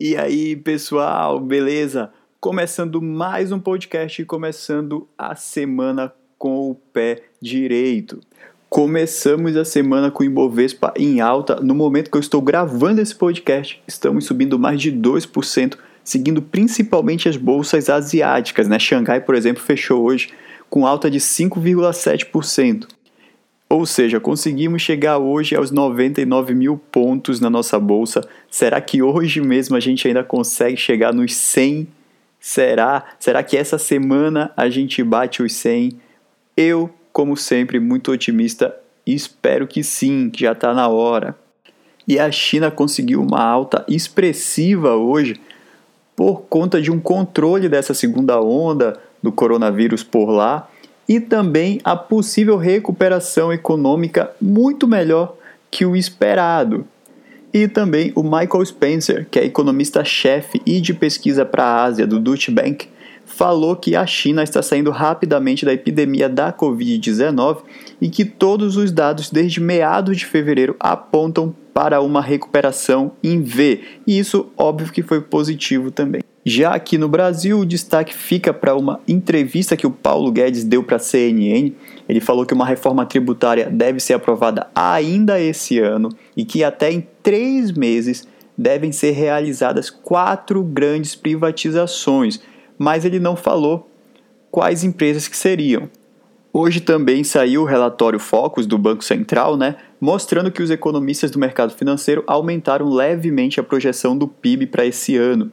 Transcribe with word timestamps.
E 0.00 0.16
aí, 0.16 0.56
pessoal, 0.56 1.38
beleza? 1.38 2.10
Começando 2.40 3.00
mais 3.00 3.52
um 3.52 3.60
podcast 3.60 4.20
e 4.20 4.24
começando 4.24 5.06
a 5.16 5.36
semana 5.36 6.12
com 6.36 6.68
o 6.68 6.74
pé 6.74 7.22
direito. 7.40 8.18
Começamos 8.68 9.56
a 9.56 9.64
semana 9.64 10.10
com 10.10 10.24
o 10.24 10.26
Ibovespa 10.26 10.92
em 10.96 11.20
alta. 11.20 11.60
No 11.60 11.76
momento 11.76 12.10
que 12.10 12.16
eu 12.16 12.20
estou 12.20 12.42
gravando 12.42 13.00
esse 13.00 13.14
podcast, 13.14 13.80
estamos 13.86 14.24
subindo 14.24 14.58
mais 14.58 14.80
de 14.80 14.90
2%, 14.90 15.78
seguindo 16.02 16.42
principalmente 16.42 17.28
as 17.28 17.36
bolsas 17.36 17.88
asiáticas. 17.88 18.66
Né? 18.66 18.80
Xangai, 18.80 19.20
por 19.20 19.36
exemplo, 19.36 19.62
fechou 19.62 20.02
hoje 20.02 20.30
com 20.68 20.84
alta 20.84 21.08
de 21.08 21.20
5,7%. 21.20 22.88
Ou 23.74 23.84
seja, 23.84 24.20
conseguimos 24.20 24.82
chegar 24.82 25.18
hoje 25.18 25.56
aos 25.56 25.72
99 25.72 26.54
mil 26.54 26.78
pontos 26.92 27.40
na 27.40 27.50
nossa 27.50 27.76
bolsa. 27.76 28.20
Será 28.48 28.80
que 28.80 29.02
hoje 29.02 29.40
mesmo 29.40 29.74
a 29.74 29.80
gente 29.80 30.06
ainda 30.06 30.22
consegue 30.22 30.76
chegar 30.76 31.12
nos 31.12 31.34
100? 31.34 31.88
Será? 32.38 33.04
Será 33.18 33.42
que 33.42 33.56
essa 33.56 33.76
semana 33.76 34.52
a 34.56 34.68
gente 34.70 35.02
bate 35.02 35.42
os 35.42 35.54
100? 35.54 35.90
Eu, 36.56 36.88
como 37.12 37.36
sempre, 37.36 37.80
muito 37.80 38.12
otimista, 38.12 38.72
espero 39.04 39.66
que 39.66 39.82
sim, 39.82 40.30
que 40.30 40.42
já 40.42 40.52
está 40.52 40.72
na 40.72 40.86
hora. 40.86 41.36
E 42.06 42.16
a 42.16 42.30
China 42.30 42.70
conseguiu 42.70 43.20
uma 43.20 43.42
alta 43.42 43.84
expressiva 43.88 44.94
hoje 44.94 45.34
por 46.14 46.42
conta 46.42 46.80
de 46.80 46.92
um 46.92 47.00
controle 47.00 47.68
dessa 47.68 47.92
segunda 47.92 48.40
onda 48.40 49.00
do 49.20 49.32
coronavírus 49.32 50.04
por 50.04 50.26
lá 50.30 50.70
e 51.08 51.20
também 51.20 51.80
a 51.84 51.96
possível 51.96 52.56
recuperação 52.56 53.52
econômica 53.52 54.30
muito 54.40 54.86
melhor 54.88 55.36
que 55.70 55.84
o 55.84 55.96
esperado. 55.96 56.86
E 57.52 57.68
também 57.68 58.12
o 58.14 58.22
Michael 58.22 58.64
Spencer, 58.64 59.26
que 59.30 59.38
é 59.38 59.44
economista-chefe 59.44 60.60
e 60.66 60.80
de 60.80 60.92
pesquisa 60.92 61.44
para 61.44 61.64
a 61.64 61.84
Ásia 61.84 62.06
do 62.06 62.18
Deutsche 62.18 62.50
Bank, 62.50 62.88
falou 63.24 63.76
que 63.76 63.96
a 63.96 64.06
China 64.06 64.42
está 64.42 64.62
saindo 64.62 64.90
rapidamente 64.90 65.64
da 65.64 65.72
epidemia 65.72 66.28
da 66.28 66.52
Covid-19 66.52 67.58
e 68.00 68.08
que 68.08 68.24
todos 68.24 68.76
os 68.76 68.92
dados 68.92 69.30
desde 69.30 69.60
meados 69.60 70.18
de 70.18 70.26
fevereiro 70.26 70.76
apontam 70.78 71.54
para 71.72 72.00
uma 72.00 72.20
recuperação 72.20 73.12
em 73.22 73.42
V. 73.42 73.82
E 74.06 74.18
isso, 74.18 74.46
óbvio, 74.56 74.92
que 74.92 75.02
foi 75.02 75.20
positivo 75.20 75.90
também. 75.90 76.22
Já 76.46 76.74
aqui 76.74 76.98
no 76.98 77.08
Brasil, 77.08 77.58
o 77.58 77.64
destaque 77.64 78.14
fica 78.14 78.52
para 78.52 78.76
uma 78.76 79.00
entrevista 79.08 79.78
que 79.78 79.86
o 79.86 79.90
Paulo 79.90 80.30
Guedes 80.30 80.62
deu 80.62 80.82
para 80.82 80.96
a 80.96 80.98
CNN. 80.98 81.72
Ele 82.06 82.20
falou 82.20 82.44
que 82.44 82.52
uma 82.52 82.66
reforma 82.66 83.06
tributária 83.06 83.70
deve 83.70 83.98
ser 83.98 84.12
aprovada 84.12 84.66
ainda 84.74 85.40
esse 85.40 85.78
ano 85.78 86.10
e 86.36 86.44
que 86.44 86.62
até 86.62 86.92
em 86.92 87.08
três 87.22 87.72
meses 87.72 88.28
devem 88.58 88.92
ser 88.92 89.12
realizadas 89.12 89.88
quatro 89.88 90.62
grandes 90.62 91.14
privatizações, 91.14 92.38
mas 92.76 93.06
ele 93.06 93.18
não 93.18 93.36
falou 93.36 93.90
quais 94.50 94.84
empresas 94.84 95.26
que 95.26 95.36
seriam. 95.36 95.88
Hoje 96.52 96.80
também 96.80 97.24
saiu 97.24 97.62
o 97.62 97.66
relatório 97.66 98.20
Focus 98.20 98.66
do 98.66 98.78
Banco 98.78 99.02
Central, 99.02 99.56
né, 99.56 99.76
mostrando 100.00 100.52
que 100.52 100.62
os 100.62 100.70
economistas 100.70 101.30
do 101.30 101.38
mercado 101.38 101.72
financeiro 101.72 102.22
aumentaram 102.26 102.88
levemente 102.88 103.58
a 103.58 103.62
projeção 103.62 104.16
do 104.16 104.28
PIB 104.28 104.66
para 104.66 104.86
esse 104.86 105.16
ano. 105.16 105.50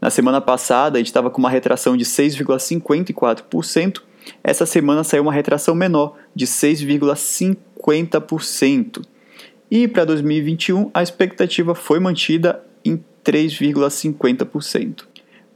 Na 0.00 0.10
semana 0.10 0.40
passada, 0.40 0.96
a 0.96 1.00
gente 1.00 1.08
estava 1.08 1.28
com 1.30 1.38
uma 1.38 1.50
retração 1.50 1.96
de 1.96 2.04
6,54%. 2.04 4.02
Essa 4.44 4.66
semana 4.66 5.02
saiu 5.02 5.22
uma 5.22 5.32
retração 5.32 5.74
menor, 5.74 6.14
de 6.34 6.46
6,50%. 6.46 9.02
E 9.70 9.86
para 9.88 10.04
2021, 10.04 10.90
a 10.94 11.02
expectativa 11.02 11.74
foi 11.74 11.98
mantida 11.98 12.62
em 12.84 13.02
3,50%. 13.24 15.04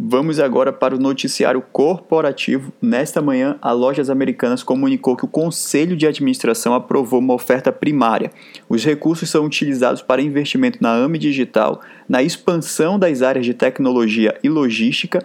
Vamos 0.04 0.40
agora 0.40 0.72
para 0.72 0.96
o 0.96 0.98
noticiário 0.98 1.62
corporativo. 1.72 2.72
Nesta 2.82 3.22
manhã, 3.22 3.56
a 3.62 3.70
Lojas 3.70 4.10
Americanas 4.10 4.60
comunicou 4.60 5.14
que 5.14 5.24
o 5.24 5.28
Conselho 5.28 5.96
de 5.96 6.08
Administração 6.08 6.74
aprovou 6.74 7.20
uma 7.20 7.34
oferta 7.34 7.70
primária. 7.70 8.32
Os 8.68 8.84
recursos 8.84 9.30
são 9.30 9.44
utilizados 9.44 10.02
para 10.02 10.20
investimento 10.20 10.78
na 10.80 10.92
AME 10.92 11.20
Digital, 11.20 11.80
na 12.08 12.20
expansão 12.20 12.98
das 12.98 13.22
áreas 13.22 13.46
de 13.46 13.54
tecnologia 13.54 14.36
e 14.42 14.48
logística, 14.48 15.24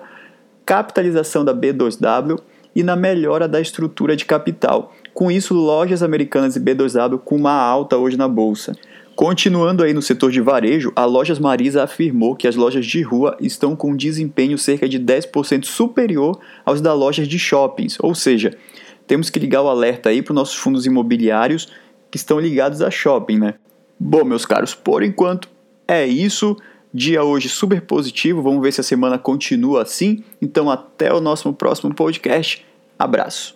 capitalização 0.63 1.43
da 1.43 1.55
B2W 1.55 2.39
e 2.75 2.83
na 2.83 2.95
melhora 2.95 3.47
da 3.47 3.59
estrutura 3.59 4.15
de 4.15 4.25
capital. 4.25 4.93
Com 5.11 5.31
isso, 5.31 5.55
Lojas 5.55 6.03
Americanas 6.03 6.55
e 6.55 6.59
B2W 6.59 7.17
com 7.17 7.35
uma 7.35 7.53
alta 7.53 7.97
hoje 7.97 8.15
na 8.15 8.27
bolsa. 8.27 8.75
Continuando 9.17 9.83
aí 9.83 9.95
no 9.95 10.01
setor 10.03 10.31
de 10.31 10.39
varejo, 10.39 10.93
a 10.95 11.03
Lojas 11.03 11.39
Marisa 11.39 11.81
afirmou 11.81 12.35
que 12.35 12.47
as 12.47 12.55
lojas 12.55 12.85
de 12.85 13.01
rua 13.01 13.35
estão 13.41 13.75
com 13.75 13.89
um 13.89 13.95
desempenho 13.97 14.59
cerca 14.59 14.87
de 14.87 14.99
10% 14.99 15.65
superior 15.65 16.39
aos 16.63 16.81
das 16.81 16.95
lojas 16.95 17.27
de 17.27 17.39
shoppings, 17.39 17.97
ou 17.99 18.13
seja, 18.13 18.55
temos 19.07 19.31
que 19.31 19.39
ligar 19.39 19.63
o 19.63 19.69
alerta 19.69 20.09
aí 20.09 20.21
para 20.21 20.33
os 20.33 20.35
nossos 20.35 20.55
fundos 20.55 20.85
imobiliários 20.85 21.67
que 22.11 22.17
estão 22.17 22.39
ligados 22.39 22.79
a 22.79 22.91
shopping, 22.91 23.39
né? 23.39 23.55
Bom, 23.99 24.23
meus 24.23 24.45
caros, 24.45 24.75
por 24.75 25.01
enquanto 25.01 25.49
é 25.87 26.05
isso. 26.05 26.55
Dia 26.93 27.23
hoje 27.23 27.49
super 27.49 27.81
positivo, 27.81 28.43
vamos 28.43 28.61
ver 28.61 28.71
se 28.71 28.81
a 28.81 28.83
semana 28.83 29.17
continua 29.17 29.81
assim. 29.81 30.23
Então 30.39 30.69
até 30.69 31.11
o 31.11 31.19
nosso 31.19 31.51
próximo 31.53 31.91
podcast. 31.91 32.63
Abraço. 32.99 33.55